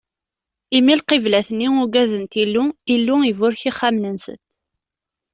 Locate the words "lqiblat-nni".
0.99-1.67